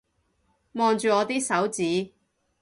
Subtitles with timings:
[0.71, 2.11] 望住我啲手指